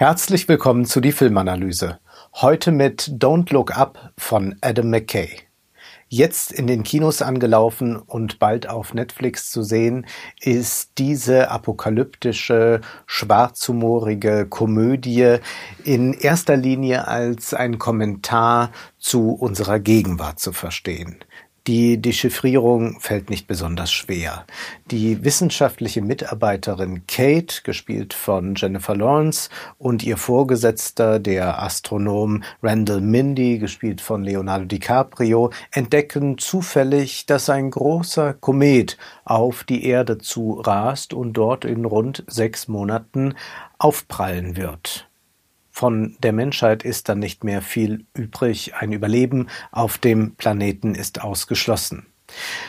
[0.00, 1.98] Herzlich willkommen zu die Filmanalyse.
[2.34, 5.28] Heute mit Don't Look Up von Adam McKay.
[6.06, 10.06] Jetzt in den Kinos angelaufen und bald auf Netflix zu sehen,
[10.40, 15.38] ist diese apokalyptische, schwarzhumorige Komödie
[15.82, 21.16] in erster Linie als ein Kommentar zu unserer Gegenwart zu verstehen.
[21.68, 24.46] Die Dechiffrierung fällt nicht besonders schwer.
[24.90, 33.58] Die wissenschaftliche Mitarbeiterin Kate, gespielt von Jennifer Lawrence, und ihr Vorgesetzter, der Astronom Randall Mindy,
[33.58, 38.96] gespielt von Leonardo DiCaprio, entdecken zufällig, dass ein großer Komet
[39.26, 43.34] auf die Erde zu rast und dort in rund sechs Monaten
[43.76, 45.07] aufprallen wird.
[45.78, 48.74] Von der Menschheit ist dann nicht mehr viel übrig.
[48.74, 52.04] Ein Überleben auf dem Planeten ist ausgeschlossen.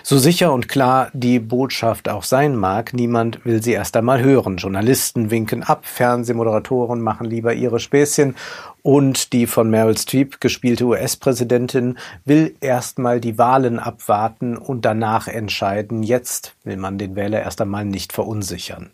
[0.03, 4.57] So sicher und klar die Botschaft auch sein mag, niemand will sie erst einmal hören.
[4.57, 8.35] Journalisten winken ab, Fernsehmoderatoren machen lieber ihre Späßchen
[8.81, 16.03] und die von Meryl Streep gespielte US-Präsidentin will erstmal die Wahlen abwarten und danach entscheiden.
[16.03, 18.91] Jetzt will man den Wähler erst einmal nicht verunsichern.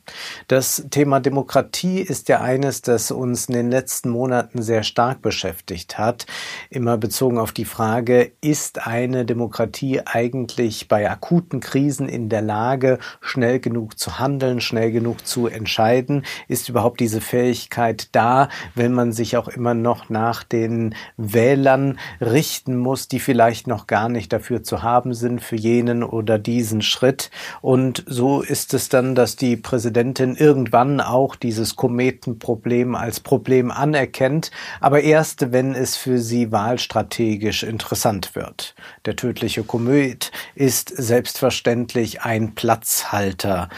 [0.48, 5.98] Das Thema Demokratie ist ja eines, das uns in den letzten Monaten sehr stark beschäftigt
[5.98, 6.26] hat.
[6.70, 12.98] Immer bezogen auf die Frage, ist eine Demokratie eigentlich bei akuten Krisen in der Lage,
[13.22, 16.26] schnell genug zu handeln, schnell genug zu entscheiden?
[16.48, 22.78] Ist überhaupt diese Fähigkeit da, wenn man sich auch immer noch nach den Wählern richten
[22.78, 27.32] muss, die vielleicht noch gar nicht dafür zu haben sind, für jenen oder diesen Schritt.
[27.62, 34.52] Und so ist es dann, dass die Präsidentin irgendwann auch dieses Kometenproblem als Problem anerkennt,
[34.80, 38.76] aber erst, wenn es für sie wahlstrategisch interessant wird.
[39.06, 43.70] Der tödliche Komet ist selbstverständlich ein Platzhalter.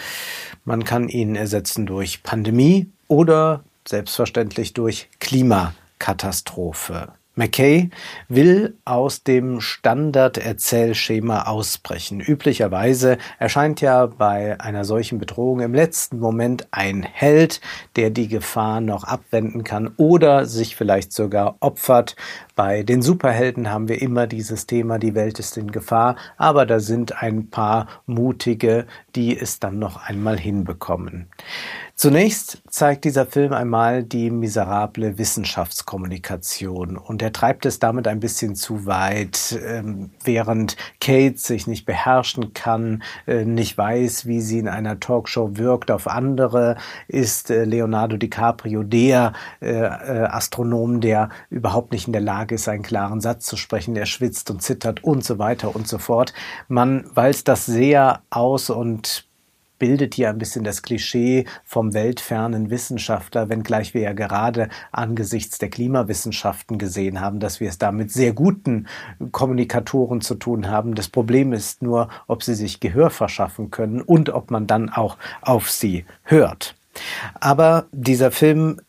[0.65, 5.73] Man kann ihn ersetzen durch Pandemie oder selbstverständlich durch Klima.
[5.99, 7.13] Katastrophe.
[7.37, 7.91] McKay
[8.29, 12.19] will aus dem Standarderzählschema ausbrechen.
[12.19, 17.61] Üblicherweise erscheint ja bei einer solchen Bedrohung im letzten Moment ein Held,
[17.95, 22.15] der die Gefahr noch abwenden kann oder sich vielleicht sogar opfert.
[22.55, 26.79] Bei den Superhelden haben wir immer dieses Thema, die Welt ist in Gefahr, aber da
[26.79, 31.27] sind ein paar mutige, die es dann noch einmal hinbekommen.
[31.95, 38.53] Zunächst zeigt dieser Film einmal die miserable Wissenschaftskommunikation und er treibt es damit ein bisschen
[38.53, 44.67] zu weit, ähm, während Kate sich nicht beherrschen kann, äh, nicht weiß, wie sie in
[44.67, 46.75] einer Talkshow wirkt auf andere,
[47.07, 52.83] ist äh, Leonardo DiCaprio der äh, Astronom, der überhaupt nicht in der Lage ist, einen
[52.83, 56.31] klaren Satz zu sprechen, der schwitzt und zittert und so weiter und so fort.
[56.67, 59.06] Man walzt das sehr aus und
[59.79, 65.69] bildet hier ein bisschen das Klischee vom weltfernen Wissenschaftler, wenngleich wir ja gerade angesichts der
[65.69, 68.87] Klimawissenschaften gesehen haben, dass wir es da mit sehr guten
[69.31, 70.95] Kommunikatoren zu tun haben.
[70.95, 75.17] Das Problem ist nur, ob sie sich Gehör verschaffen können und ob man dann auch
[75.41, 76.75] auf sie hört.
[77.39, 78.79] Aber dieser Film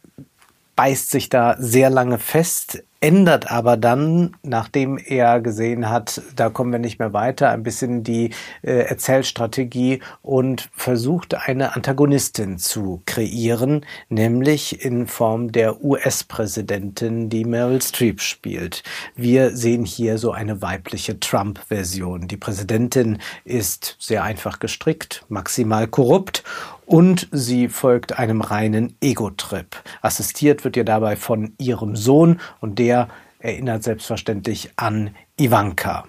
[0.76, 6.72] beißt sich da sehr lange fest ändert aber dann, nachdem er gesehen hat, da kommen
[6.72, 8.30] wir nicht mehr weiter, ein bisschen die
[8.62, 17.80] äh, Erzählstrategie und versucht eine Antagonistin zu kreieren, nämlich in Form der US-Präsidentin, die Meryl
[17.82, 18.82] Streep spielt.
[19.14, 22.26] Wir sehen hier so eine weibliche Trump-Version.
[22.26, 26.42] Die Präsidentin ist sehr einfach gestrickt, maximal korrupt
[26.88, 29.76] und sie folgt einem reinen Ego-Trip.
[30.00, 33.08] Assistiert wird ihr dabei von ihrem Sohn und der
[33.40, 36.06] erinnert selbstverständlich an Ivanka.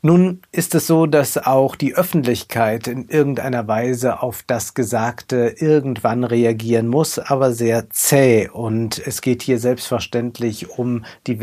[0.00, 6.22] Nun ist es so, dass auch die Öffentlichkeit in irgendeiner Weise auf das Gesagte irgendwann
[6.22, 8.48] reagieren muss, aber sehr zäh.
[8.48, 11.40] Und es geht hier selbstverständlich um die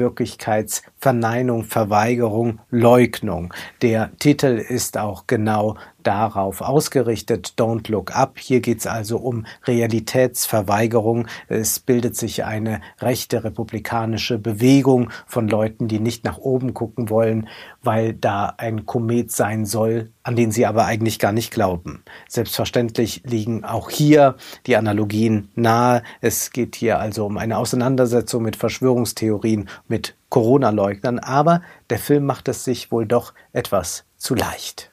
[1.05, 3.53] Wirklichkeitsverneinung, Verweigerung, Leugnung.
[3.81, 8.39] Der Titel ist auch genau darauf ausgerichtet, Don't Look Up.
[8.39, 11.27] Hier geht es also um Realitätsverweigerung.
[11.47, 17.47] Es bildet sich eine rechte republikanische Bewegung von Leuten, die nicht nach oben gucken wollen,
[17.83, 22.03] weil da ein Komet sein soll, an den sie aber eigentlich gar nicht glauben.
[22.27, 24.35] Selbstverständlich liegen auch hier
[24.65, 26.01] die Analogien nahe.
[26.19, 31.61] Es geht hier also um eine Auseinandersetzung mit Verschwörungstheorien, mit Corona-Leugnern, aber
[31.91, 34.89] der Film macht es sich wohl doch etwas zu leicht.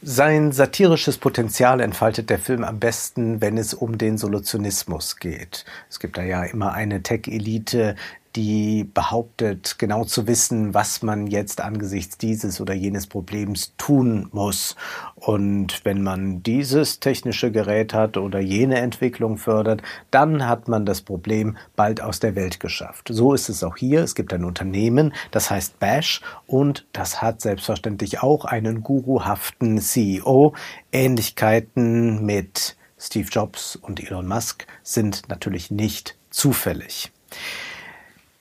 [0.00, 5.64] Sein satirisches Potenzial entfaltet der Film am besten, wenn es um den Solutionismus geht.
[5.88, 7.96] Es gibt da ja immer eine Tech-Elite,
[8.36, 14.74] die behauptet, genau zu wissen, was man jetzt angesichts dieses oder jenes Problems tun muss.
[15.14, 21.00] Und wenn man dieses technische Gerät hat oder jene Entwicklung fördert, dann hat man das
[21.00, 23.08] Problem bald aus der Welt geschafft.
[23.10, 24.02] So ist es auch hier.
[24.02, 30.54] Es gibt ein Unternehmen, das heißt Bash und das hat selbstverständlich auch einen guruhaften CEO.
[30.92, 37.12] Ähnlichkeiten mit Steve Jobs und Elon Musk sind natürlich nicht zufällig.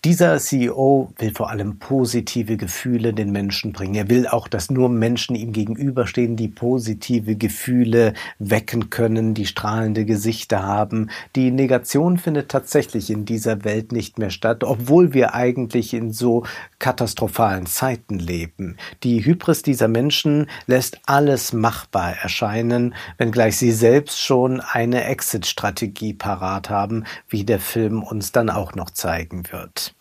[0.06, 3.96] Dieser CEO will vor allem positive Gefühle den Menschen bringen.
[3.96, 10.04] Er will auch, dass nur Menschen ihm gegenüberstehen, die positive Gefühle wecken können, die strahlende
[10.04, 11.10] Gesichter haben.
[11.38, 16.44] Die Negation findet tatsächlich in dieser Welt nicht mehr statt, obwohl wir eigentlich in so
[16.80, 18.76] katastrophalen Zeiten leben.
[19.04, 26.70] Die Hybris dieser Menschen lässt alles machbar erscheinen, wenngleich sie selbst schon eine Exit-Strategie parat
[26.70, 29.93] haben, wie der Film uns dann auch noch zeigen wird.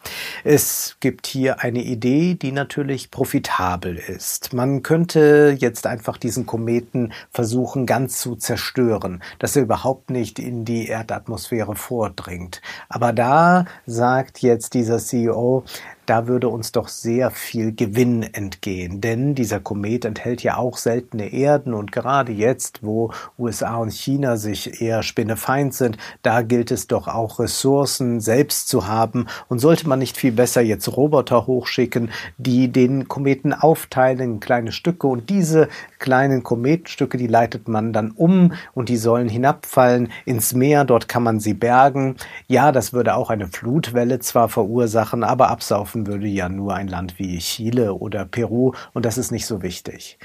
[0.44, 4.52] Es gibt hier eine Idee, die natürlich profitabel ist.
[4.52, 10.64] Man könnte jetzt einfach diesen Kometen versuchen ganz zu zerstören, dass er überhaupt nicht in
[10.64, 12.60] die Erdatmosphäre vordringt.
[12.88, 15.64] Aber da sagt jetzt dieser CEO,
[16.06, 19.00] da würde uns doch sehr viel Gewinn entgehen.
[19.00, 24.36] Denn dieser Komet enthält ja auch seltene Erden und gerade jetzt, wo USA und China
[24.36, 29.26] sich eher spinnefeind sind, da gilt es doch auch Ressourcen selbst zu haben.
[29.48, 34.72] Und sollte man nicht viel besser jetzt Roboter hochschicken, die den Kometen aufteilen in kleine
[34.72, 35.68] Stücke und diese
[35.98, 40.84] kleinen Kometstücke, die leitet man dann um und die sollen hinabfallen ins Meer.
[40.84, 42.16] Dort kann man sie bergen.
[42.48, 47.18] Ja, das würde auch eine Flutwelle zwar verursachen, aber absaufen würde ja nur ein Land
[47.18, 50.18] wie Chile oder Peru und das ist nicht so wichtig.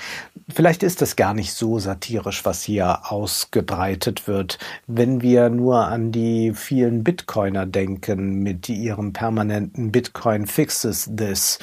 [0.49, 6.11] Vielleicht ist es gar nicht so satirisch, was hier ausgebreitet wird, wenn wir nur an
[6.11, 11.59] die vielen Bitcoiner denken mit ihrem permanenten Bitcoin fixes this.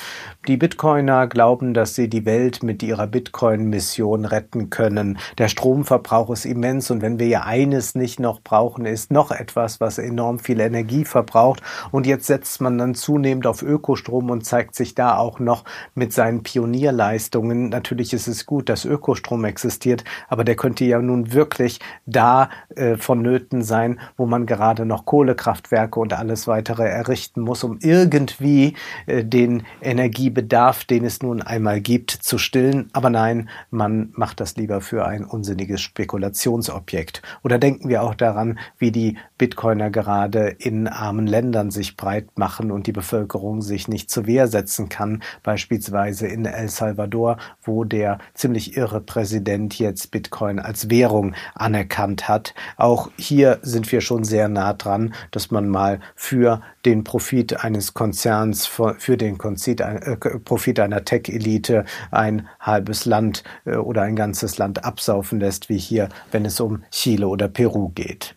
[0.46, 5.18] Die Bitcoiner glauben, dass sie die Welt mit ihrer Bitcoin-Mission retten können.
[5.38, 9.80] Der Stromverbrauch ist immens und wenn wir ja eines nicht noch brauchen, ist noch etwas,
[9.80, 11.62] was enorm viel Energie verbraucht.
[11.90, 13.62] Und jetzt setzt man dann zunehmend auf
[13.94, 15.64] Ökostrom und zeigt sich da auch noch
[15.94, 17.68] mit seinen Pionierleistungen.
[17.68, 22.96] Natürlich ist es gut, dass Ökostrom existiert, aber der könnte ja nun wirklich da äh,
[22.96, 28.74] vonnöten sein, wo man gerade noch Kohlekraftwerke und alles weitere errichten muss, um irgendwie
[29.06, 32.90] äh, den Energiebedarf, den es nun einmal gibt, zu stillen.
[32.92, 37.22] Aber nein, man macht das lieber für ein unsinniges Spekulationsobjekt.
[37.44, 42.72] Oder denken wir auch daran, wie die Bitcoiner gerade in armen Ländern sich breit machen
[42.72, 48.18] und die Bevölkerung sich nicht zur Wehr setzen kann, beispielsweise in El Salvador, wo der
[48.34, 52.54] ziemlich irre Präsident jetzt Bitcoin als Währung anerkannt hat.
[52.76, 57.94] Auch hier sind wir schon sehr nah dran, dass man mal für den Profit eines
[57.94, 64.84] Konzerns, für den äh, Profit einer Tech-Elite ein halbes Land äh, oder ein ganzes Land
[64.84, 68.36] absaufen lässt, wie hier, wenn es um Chile oder Peru geht.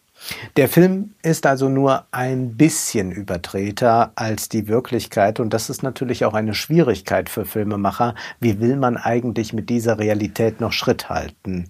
[0.55, 6.25] Der Film ist also nur ein bisschen überdrehter als die Wirklichkeit und das ist natürlich
[6.25, 8.15] auch eine Schwierigkeit für Filmemacher.
[8.39, 11.69] Wie will man eigentlich mit dieser Realität noch Schritt halten?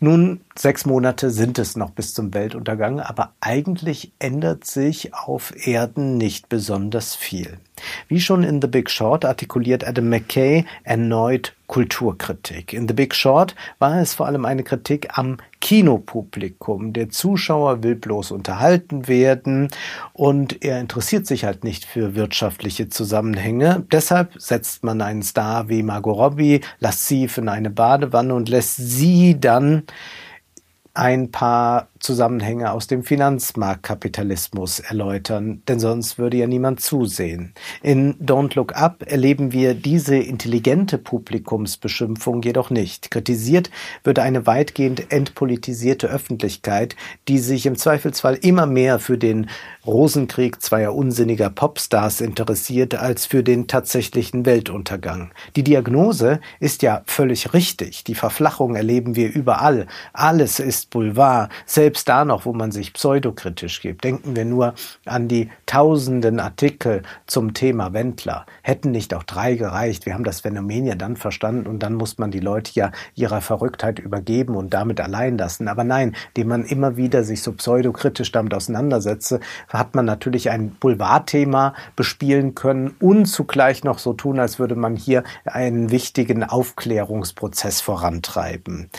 [0.00, 6.16] Nun, sechs Monate sind es noch bis zum Weltuntergang, aber eigentlich ändert sich auf Erden
[6.16, 7.58] nicht besonders viel.
[8.06, 12.72] Wie schon in The Big Short artikuliert Adam McKay erneut Kulturkritik.
[12.72, 16.94] In The Big Short war es vor allem eine Kritik am Kinopublikum.
[16.94, 19.68] Der Zuschauer will bloß unterhalten werden
[20.14, 23.84] und er interessiert sich halt nicht für wirtschaftliche Zusammenhänge.
[23.92, 29.38] Deshalb setzt man einen Star wie Margot Robbie lasziv in eine Badewanne und lässt sie
[29.38, 29.82] dann
[30.94, 37.52] ein paar Zusammenhänge aus dem Finanzmarktkapitalismus erläutern, denn sonst würde ja niemand zusehen.
[37.82, 43.10] In Don't Look Up erleben wir diese intelligente Publikumsbeschimpfung jedoch nicht.
[43.10, 43.70] Kritisiert
[44.04, 46.96] wird eine weitgehend entpolitisierte Öffentlichkeit,
[47.28, 49.48] die sich im Zweifelsfall immer mehr für den
[49.86, 55.32] Rosenkrieg zweier unsinniger Popstars interessiert als für den tatsächlichen Weltuntergang.
[55.56, 58.04] Die Diagnose ist ja völlig richtig.
[58.04, 59.86] Die Verflachung erleben wir überall.
[60.12, 61.50] Alles ist Boulevard.
[61.66, 64.04] Selbst selbst da noch, wo man sich pseudokritisch gibt.
[64.04, 64.74] Denken wir nur
[65.06, 68.44] an die tausenden Artikel zum Thema Wendler.
[68.60, 70.04] Hätten nicht auch drei gereicht.
[70.04, 73.40] Wir haben das Phänomen ja dann verstanden und dann muss man die Leute ja ihrer
[73.40, 75.66] Verrücktheit übergeben und damit allein lassen.
[75.66, 79.40] Aber nein, indem man immer wieder sich so pseudokritisch damit auseinandersetze,
[79.70, 84.94] hat man natürlich ein Boulevardthema bespielen können und zugleich noch so tun, als würde man
[84.94, 88.90] hier einen wichtigen Aufklärungsprozess vorantreiben.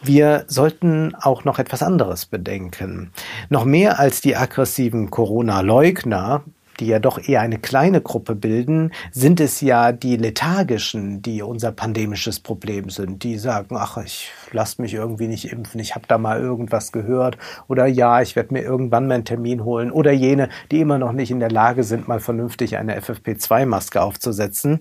[0.00, 3.12] Wir sollten auch noch etwas anderes bedenken.
[3.48, 6.42] Noch mehr als die aggressiven Corona-Leugner,
[6.80, 11.72] die ja doch eher eine kleine Gruppe bilden, sind es ja die lethargischen, die unser
[11.72, 13.22] pandemisches Problem sind.
[13.22, 17.36] Die sagen, ach, ich lasse mich irgendwie nicht impfen, ich habe da mal irgendwas gehört
[17.68, 21.12] oder ja, ich werde mir irgendwann mal einen Termin holen oder jene, die immer noch
[21.12, 24.80] nicht in der Lage sind, mal vernünftig eine FFP2-Maske aufzusetzen.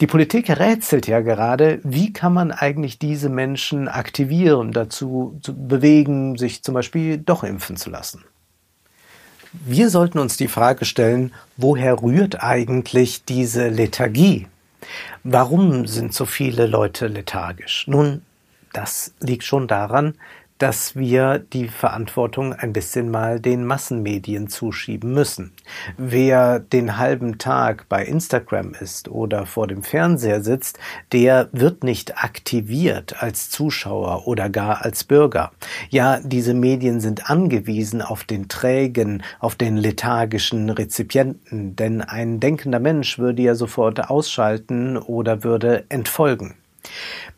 [0.00, 6.38] Die Politik rätselt ja gerade, wie kann man eigentlich diese Menschen aktivieren, dazu zu bewegen,
[6.38, 8.24] sich zum Beispiel doch impfen zu lassen.
[9.52, 14.46] Wir sollten uns die Frage stellen, woher rührt eigentlich diese Lethargie?
[15.22, 17.86] Warum sind so viele Leute lethargisch?
[17.86, 18.22] Nun,
[18.72, 20.14] das liegt schon daran,
[20.60, 25.52] dass wir die Verantwortung ein bisschen mal den Massenmedien zuschieben müssen.
[25.96, 30.78] Wer den halben Tag bei Instagram ist oder vor dem Fernseher sitzt,
[31.12, 35.50] der wird nicht aktiviert als Zuschauer oder gar als Bürger.
[35.88, 42.80] Ja, diese Medien sind angewiesen auf den trägen, auf den lethargischen Rezipienten, denn ein denkender
[42.80, 46.54] Mensch würde ja sofort ausschalten oder würde entfolgen.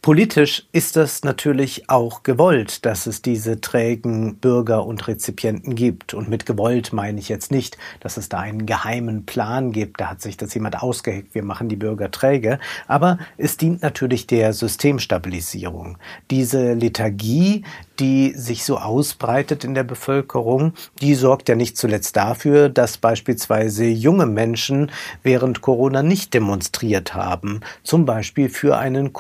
[0.05, 6.13] Politisch ist das natürlich auch gewollt, dass es diese trägen Bürger und Rezipienten gibt.
[6.13, 10.11] Und mit gewollt meine ich jetzt nicht, dass es da einen geheimen Plan gibt, da
[10.11, 14.53] hat sich das jemand ausgeheckt, wir machen die Bürger träge, aber es dient natürlich der
[14.53, 15.99] Systemstabilisierung.
[16.33, 17.63] Diese Lethargie,
[18.01, 23.85] die sich so ausbreitet in der Bevölkerung, die sorgt ja nicht zuletzt dafür, dass beispielsweise
[23.85, 24.91] junge Menschen
[25.23, 29.13] während Corona nicht demonstriert haben, zum Beispiel für einen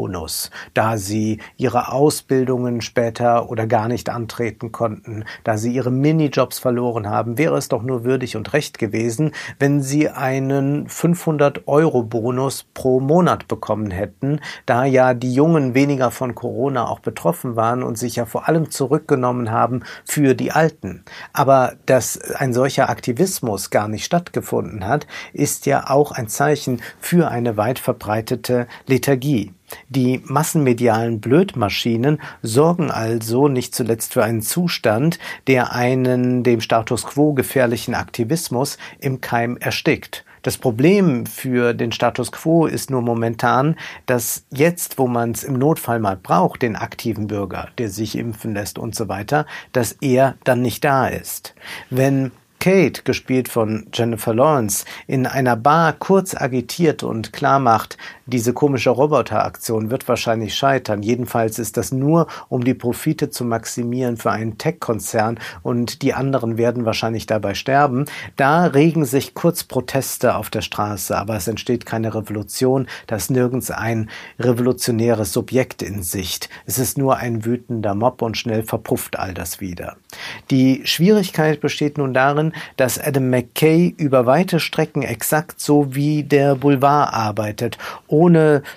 [0.00, 6.58] Corona-Bonus, da sie ihre Ausbildungen später oder gar nicht antreten konnten, da sie ihre Minijobs
[6.58, 13.00] verloren haben, wäre es doch nur würdig und recht gewesen, wenn sie einen 500-Euro-Bonus pro
[13.00, 18.16] Monat bekommen hätten, da ja die Jungen weniger von Corona auch betroffen waren und sich
[18.16, 21.04] ja vor allem zurückgenommen haben für die Alten.
[21.32, 27.28] Aber dass ein solcher Aktivismus gar nicht stattgefunden hat, ist ja auch ein Zeichen für
[27.28, 29.52] eine weit verbreitete Lethargie.
[29.88, 37.34] Die massenmedialen Blödmaschinen sorgen also nicht zuletzt für einen Zustand, der einen dem Status quo
[37.34, 40.24] gefährlichen Aktivismus im Keim erstickt.
[40.42, 45.54] Das Problem für den Status quo ist nur momentan, dass jetzt, wo man es im
[45.54, 50.36] Notfall mal braucht, den aktiven Bürger, der sich impfen lässt und so weiter, dass er
[50.44, 51.54] dann nicht da ist.
[51.90, 57.96] Wenn Kate, gespielt von Jennifer Lawrence, in einer Bar kurz agitiert und klar macht,
[58.30, 61.02] diese komische Roboteraktion wird wahrscheinlich scheitern.
[61.02, 66.56] Jedenfalls ist das nur, um die Profite zu maximieren für einen Tech-Konzern und die anderen
[66.56, 68.06] werden wahrscheinlich dabei sterben.
[68.36, 72.86] Da regen sich kurz Proteste auf der Straße, aber es entsteht keine Revolution.
[73.06, 74.08] Da ist nirgends ein
[74.38, 76.48] revolutionäres Subjekt in Sicht.
[76.66, 79.96] Es ist nur ein wütender Mob und schnell verpufft all das wieder.
[80.50, 86.54] Die Schwierigkeit besteht nun darin, dass Adam McKay über weite Strecken exakt so wie der
[86.54, 88.19] Boulevard arbeitet, ohne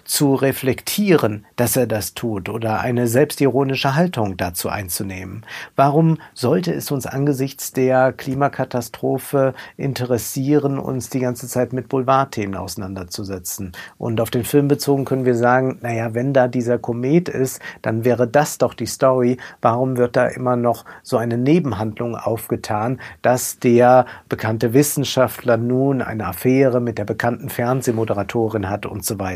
[0.05, 5.45] zu reflektieren, dass er das tut oder eine selbstironische Haltung dazu einzunehmen.
[5.75, 13.73] Warum sollte es uns angesichts der Klimakatastrophe interessieren, uns die ganze Zeit mit Boulevardthemen auseinanderzusetzen?
[13.97, 18.05] Und auf den Film bezogen können wir sagen, naja, wenn da dieser Komet ist, dann
[18.05, 19.37] wäre das doch die Story.
[19.61, 26.27] Warum wird da immer noch so eine Nebenhandlung aufgetan, dass der bekannte Wissenschaftler nun eine
[26.27, 29.32] Affäre mit der bekannten Fernsehmoderatorin hat und so weiter.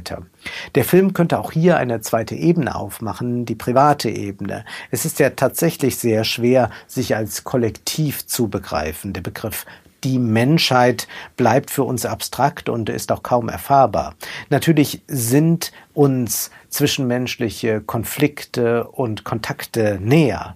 [0.76, 4.66] Der Film könnte auch hier eine zweite Ebene aufmachen, die private Ebene.
[4.92, 9.14] Es ist ja tatsächlich sehr schwer, sich als Kollektiv zu begreifen.
[9.14, 9.66] Der Begriff
[10.08, 14.16] die Menschheit bleibt für uns abstrakt und ist auch kaum erfahrbar.
[14.50, 20.56] Natürlich sind uns zwischenmenschliche Konflikte und Kontakte näher.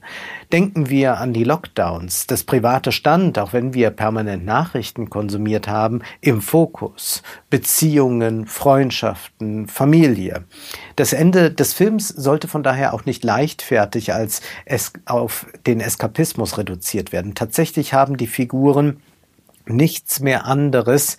[0.53, 2.27] Denken wir an die Lockdowns.
[2.27, 7.23] Das Private stand, auch wenn wir permanent Nachrichten konsumiert haben, im Fokus.
[7.49, 10.45] Beziehungen, Freundschaften, Familie.
[10.95, 16.57] Das Ende des Films sollte von daher auch nicht leichtfertig als es auf den Eskapismus
[16.57, 17.35] reduziert werden.
[17.35, 19.01] Tatsächlich haben die Figuren
[19.65, 21.17] nichts mehr anderes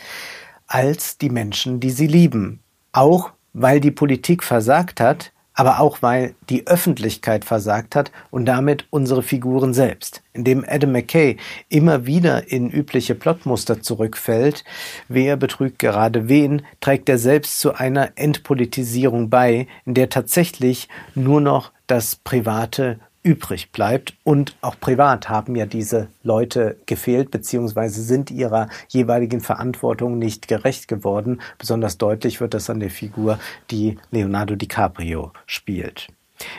[0.66, 2.60] als die Menschen, die sie lieben.
[2.92, 8.86] Auch weil die Politik versagt hat, aber auch weil die Öffentlichkeit versagt hat und damit
[8.90, 10.22] unsere Figuren selbst.
[10.32, 11.36] Indem Adam McKay
[11.68, 14.64] immer wieder in übliche Plotmuster zurückfällt,
[15.08, 21.40] wer betrügt gerade wen, trägt er selbst zu einer Entpolitisierung bei, in der tatsächlich nur
[21.40, 24.14] noch das Private übrig bleibt.
[24.24, 30.88] Und auch privat haben ja diese Leute gefehlt, beziehungsweise sind ihrer jeweiligen Verantwortung nicht gerecht
[30.88, 31.40] geworden.
[31.58, 33.38] Besonders deutlich wird das an der Figur,
[33.70, 36.08] die Leonardo DiCaprio spielt.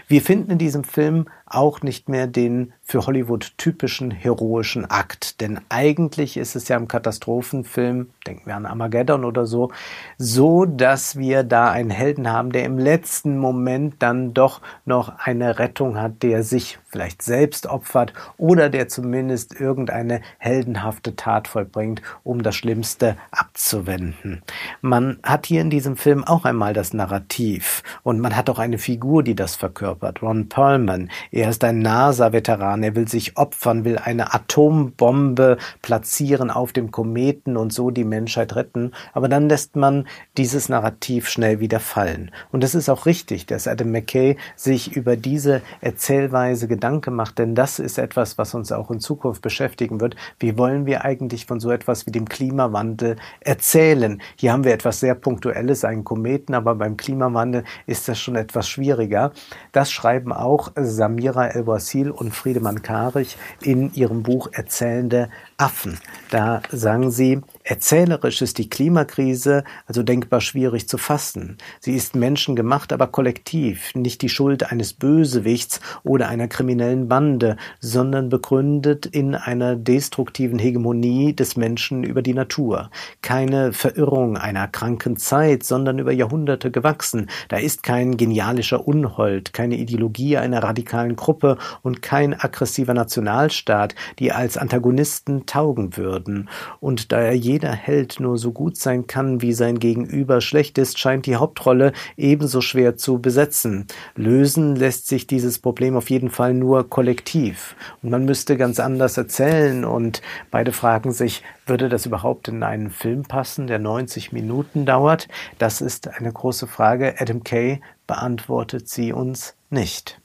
[0.07, 5.41] Wir finden in diesem Film auch nicht mehr den für Hollywood typischen heroischen Akt.
[5.41, 9.71] Denn eigentlich ist es ja im Katastrophenfilm, denken wir an Armageddon oder so,
[10.19, 15.57] so, dass wir da einen Helden haben, der im letzten Moment dann doch noch eine
[15.57, 22.43] Rettung hat, der sich vielleicht selbst opfert oder der zumindest irgendeine heldenhafte Tat vollbringt, um
[22.43, 24.43] das Schlimmste abzuwenden.
[24.81, 28.77] Man hat hier in diesem Film auch einmal das Narrativ und man hat auch eine
[28.77, 30.21] Figur, die das verkörpert.
[30.21, 31.09] Ron Perlman.
[31.31, 32.82] Er ist ein NASA-Veteran.
[32.83, 38.55] Er will sich opfern, will eine Atombombe platzieren auf dem Kometen und so die Menschheit
[38.55, 38.91] retten.
[39.13, 42.31] Aber dann lässt man dieses Narrativ schnell wieder fallen.
[42.51, 47.55] Und es ist auch richtig, dass Adam McKay sich über diese Erzählweise Gedanken macht, denn
[47.55, 50.15] das ist etwas, was uns auch in Zukunft beschäftigen wird.
[50.39, 54.21] Wie wollen wir eigentlich von so etwas wie dem Klimawandel erzählen?
[54.37, 58.67] Hier haben wir etwas sehr Punktuelles, einen Kometen, aber beim Klimawandel ist das schon etwas
[58.67, 59.31] schwieriger.
[59.71, 65.99] Das schreiben auch Samira El-Wasil und Friedemann Karich in ihrem Buch Erzählende Affen.
[66.29, 71.57] Da sagen sie, Erzählerisch ist die Klimakrise also denkbar schwierig zu fassen.
[71.79, 78.27] Sie ist menschengemacht, aber kollektiv, nicht die Schuld eines Bösewichts oder einer kriminellen Bande, sondern
[78.27, 82.89] begründet in einer destruktiven Hegemonie des Menschen über die Natur.
[83.21, 87.29] Keine Verirrung einer kranken Zeit, sondern über Jahrhunderte gewachsen.
[87.47, 94.33] Da ist kein genialischer Unhold, keine Ideologie einer radikalen Gruppe und kein aggressiver Nationalstaat, die
[94.33, 96.49] als Antagonisten taugen würden.
[96.81, 100.97] Und da er jeder Held nur so gut sein kann, wie sein Gegenüber schlecht ist,
[100.97, 103.85] scheint die Hauptrolle ebenso schwer zu besetzen.
[104.15, 107.75] Lösen lässt sich dieses Problem auf jeden Fall nur kollektiv.
[108.01, 112.89] Und man müsste ganz anders erzählen und beide fragen sich, würde das überhaupt in einen
[112.89, 115.27] Film passen, der 90 Minuten dauert?
[115.59, 117.13] Das ist eine große Frage.
[117.19, 120.19] Adam Kay beantwortet sie uns nicht.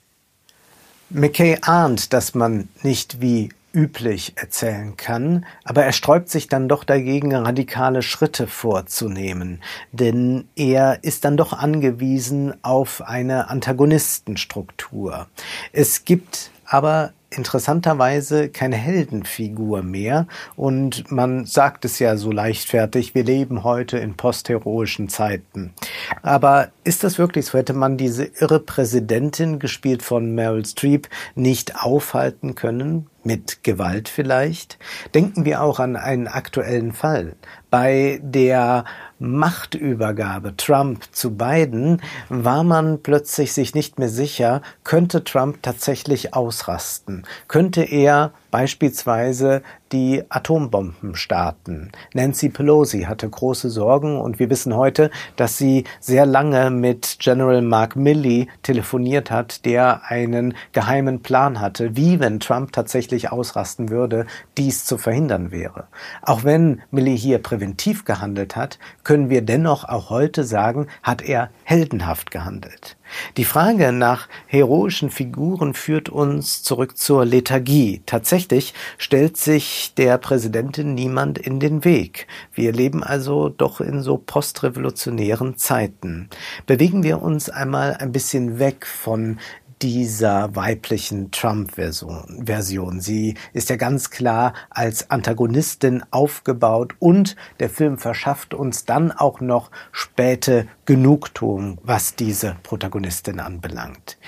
[1.11, 6.85] McKay ahnt, dass man nicht wie üblich erzählen kann, aber er sträubt sich dann doch
[6.85, 15.27] dagegen, radikale Schritte vorzunehmen, denn er ist dann doch angewiesen auf eine Antagonistenstruktur.
[15.73, 20.27] Es gibt aber interessanterweise keine Heldenfigur mehr
[20.57, 25.75] und man sagt es ja so leichtfertig, wir leben heute in postheroischen Zeiten.
[26.23, 27.59] Aber ist das wirklich so?
[27.59, 33.09] Hätte man diese irre Präsidentin, gespielt von Meryl Streep, nicht aufhalten können?
[33.25, 34.79] Mit Gewalt vielleicht?
[35.13, 37.35] Denken wir auch an einen aktuellen Fall.
[37.69, 38.85] Bei der
[39.19, 47.27] Machtübergabe Trump zu Biden war man plötzlich sich nicht mehr sicher, könnte Trump tatsächlich ausrasten?
[47.49, 51.91] Könnte er beispielsweise die Atombomben starten.
[52.13, 57.63] Nancy Pelosi hatte große Sorgen und wir wissen heute, dass sie sehr lange mit General
[57.63, 64.27] Mark Milley telefoniert hat, der einen geheimen Plan hatte, wie, wenn Trump tatsächlich ausrasten würde,
[64.57, 65.87] dies zu verhindern wäre.
[66.23, 71.51] Auch wenn Milley hier präventiv gehandelt hat, können wir dennoch auch heute sagen, hat er
[71.65, 72.97] heldenhaft gehandelt.
[73.39, 78.03] Die Frage nach heroischen Figuren führt uns zurück zur Lethargie.
[78.05, 82.27] Tatsächlich stellt sich der Präsidentin niemand in den Weg.
[82.53, 86.29] Wir leben also doch in so postrevolutionären Zeiten.
[86.67, 89.39] Bewegen wir uns einmal ein bisschen weg von
[89.83, 93.01] dieser weiblichen Trump-Version.
[93.01, 99.41] Sie ist ja ganz klar als Antagonistin aufgebaut und der Film verschafft uns dann auch
[99.41, 104.19] noch späte Genugtuung, was diese Protagonistin anbelangt.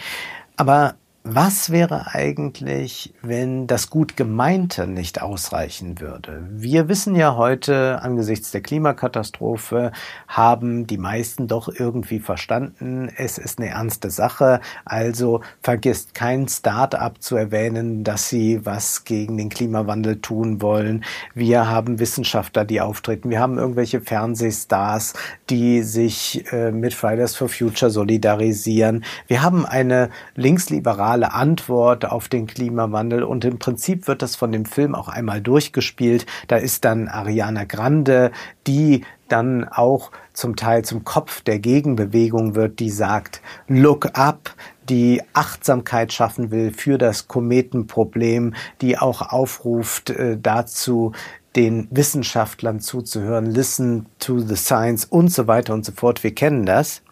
[0.57, 6.46] Aber was wäre eigentlich, wenn das gut gemeinte nicht ausreichen würde?
[6.50, 9.92] Wir wissen ja heute, angesichts der Klimakatastrophe,
[10.28, 14.61] haben die meisten doch irgendwie verstanden, es ist eine ernste Sache.
[14.87, 21.04] Also vergisst kein Start-up zu erwähnen, dass sie was gegen den Klimawandel tun wollen.
[21.35, 23.28] Wir haben Wissenschaftler, die auftreten.
[23.28, 25.12] Wir haben irgendwelche Fernsehstars,
[25.50, 29.04] die sich äh, mit Fridays for Future solidarisieren.
[29.26, 34.53] Wir haben eine linksliberale zentrale Antwort auf den Klimawandel und im Prinzip wird das von
[34.53, 36.25] dem Film auch einmal durchgespielt.
[36.46, 38.31] Da ist dann Ariana Grande,
[38.68, 44.55] die dann auch zum Teil zum Kopf der Gegenbewegung wird, die sagt, look up,
[44.88, 51.11] die Achtsamkeit schaffen will für das Kometenproblem, die auch aufruft äh, dazu,
[51.57, 56.23] den Wissenschaftlern zuzuhören, listen to the science und so weiter und so fort.
[56.23, 57.03] Wir kennen das.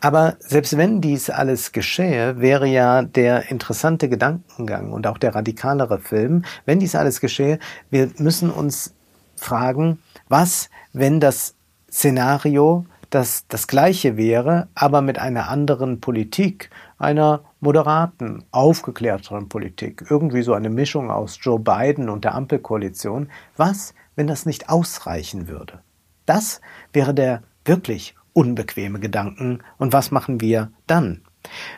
[0.00, 5.98] Aber selbst wenn dies alles geschehe, wäre ja der interessante Gedankengang und auch der radikalere
[5.98, 7.58] Film, wenn dies alles geschehe,
[7.90, 8.94] wir müssen uns
[9.36, 9.98] fragen,
[10.28, 11.54] was, wenn das
[11.90, 20.42] Szenario das das gleiche wäre, aber mit einer anderen Politik, einer moderaten, aufgeklärteren Politik, irgendwie
[20.42, 25.80] so eine Mischung aus Joe Biden und der Ampelkoalition, was, wenn das nicht ausreichen würde?
[26.24, 26.60] Das
[26.92, 29.60] wäre der wirklich unbequeme Gedanken.
[29.78, 31.22] Und was machen wir dann?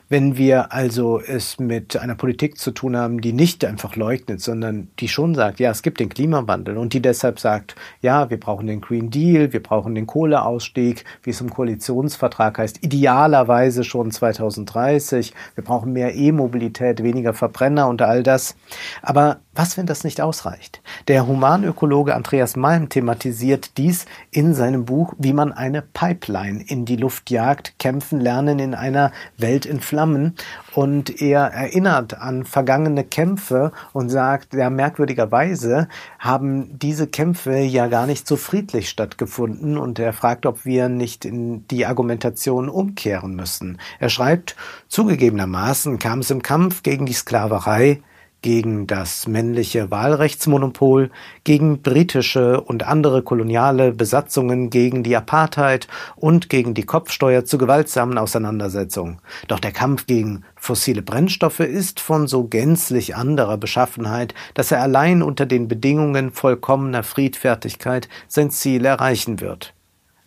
[0.08, 4.88] Wenn wir also es mit einer Politik zu tun haben, die nicht einfach leugnet, sondern
[4.98, 8.66] die schon sagt, ja, es gibt den Klimawandel und die deshalb sagt, ja, wir brauchen
[8.66, 15.34] den Green Deal, wir brauchen den Kohleausstieg, wie es im Koalitionsvertrag heißt, idealerweise schon 2030,
[15.54, 18.56] wir brauchen mehr E-Mobilität, weniger Verbrenner und all das.
[19.02, 20.80] Aber was, wenn das nicht ausreicht?
[21.08, 26.94] Der Humanökologe Andreas Malm thematisiert dies in seinem Buch, wie man eine Pipeline in die
[26.94, 30.34] Luft jagt, kämpfen lernen in einer Welt in Flammen.
[30.74, 38.06] Und er erinnert an vergangene Kämpfe und sagt, ja, merkwürdigerweise haben diese Kämpfe ja gar
[38.06, 39.78] nicht so friedlich stattgefunden.
[39.78, 43.78] Und er fragt, ob wir nicht in die Argumentation umkehren müssen.
[43.98, 44.56] Er schreibt,
[44.88, 48.02] zugegebenermaßen kam es im Kampf gegen die Sklaverei
[48.42, 51.10] gegen das männliche Wahlrechtsmonopol,
[51.44, 58.18] gegen britische und andere koloniale Besatzungen, gegen die Apartheid und gegen die Kopfsteuer zu gewaltsamen
[58.18, 59.18] Auseinandersetzungen.
[59.48, 65.22] Doch der Kampf gegen fossile Brennstoffe ist von so gänzlich anderer Beschaffenheit, dass er allein
[65.22, 69.74] unter den Bedingungen vollkommener Friedfertigkeit sein Ziel erreichen wird.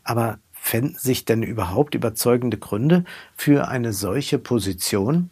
[0.04, 3.04] Aber fänden sich denn überhaupt überzeugende Gründe
[3.36, 5.30] für eine solche Position?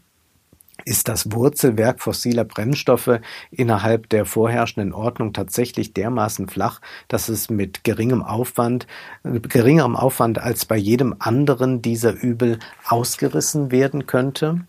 [0.86, 3.20] Ist das Wurzelwerk fossiler Brennstoffe
[3.52, 8.88] innerhalb der vorherrschenden Ordnung tatsächlich dermaßen flach, dass es mit geringem Aufwand,
[9.24, 14.62] geringerem Aufwand als bei jedem anderen dieser Übel ausgerissen werden könnte?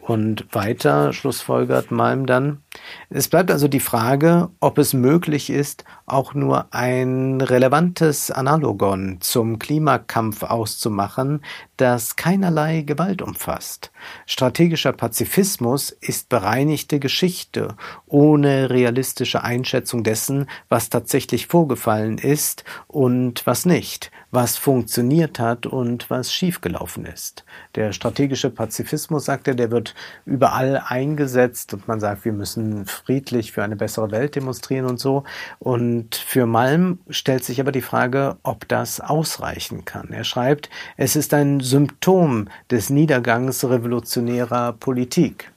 [0.00, 2.62] Und weiter schlussfolgert Malm dann,
[3.10, 9.58] es bleibt also die Frage, ob es möglich ist, auch nur ein relevantes Analogon zum
[9.58, 11.42] Klimakampf auszumachen,
[11.76, 13.92] das keinerlei Gewalt umfasst.
[14.26, 23.64] Strategischer Pazifismus ist bereinigte Geschichte, ohne realistische Einschätzung dessen, was tatsächlich vorgefallen ist und was
[23.64, 27.44] nicht, was funktioniert hat und was schiefgelaufen ist.
[27.74, 33.52] Der strategische Pazifismus, sagt er, der wird überall eingesetzt und man sagt, wir müssen friedlich
[33.52, 35.24] für eine bessere Welt demonstrieren und so.
[35.58, 40.08] Und für Malm stellt sich aber die Frage, ob das ausreichen kann.
[40.12, 45.50] Er schreibt, es ist ein Symptom des Niedergangs revolutionärer Politik.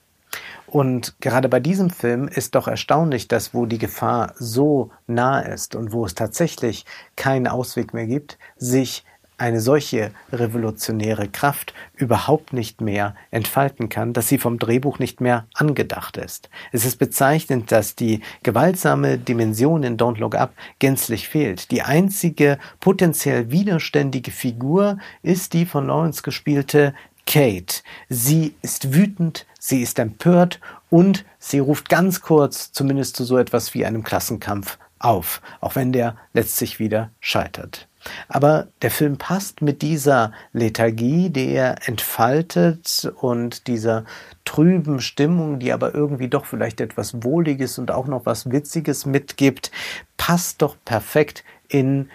[0.66, 5.74] Und gerade bei diesem Film ist doch erstaunlich, dass wo die Gefahr so nah ist
[5.74, 9.04] und wo es tatsächlich keinen Ausweg mehr gibt, sich
[9.42, 15.46] eine solche revolutionäre Kraft überhaupt nicht mehr entfalten kann, dass sie vom Drehbuch nicht mehr
[15.52, 16.48] angedacht ist.
[16.70, 21.72] Es ist bezeichnend, dass die gewaltsame Dimension in Don't Look Up gänzlich fehlt.
[21.72, 26.94] Die einzige potenziell widerständige Figur ist die von Lawrence gespielte
[27.26, 27.82] Kate.
[28.08, 33.74] Sie ist wütend, sie ist empört und sie ruft ganz kurz zumindest zu so etwas
[33.74, 37.88] wie einem Klassenkampf auf, auch wenn der letztlich wieder scheitert.
[38.28, 44.04] Aber der Film passt mit dieser Lethargie, die er entfaltet und dieser
[44.44, 49.70] trüben Stimmung, die aber irgendwie doch vielleicht etwas Wohliges und auch noch was Witziges mitgibt,
[50.16, 52.10] passt doch perfekt in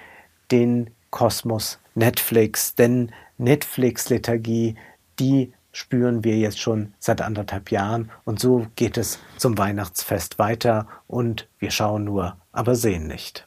[0.51, 2.75] den Kosmos Netflix.
[2.75, 4.75] Denn Netflix-Lethargie,
[5.19, 10.87] die spüren wir jetzt schon seit anderthalb Jahren und so geht es zum Weihnachtsfest weiter
[11.05, 13.46] und wir schauen nur, aber sehen nicht.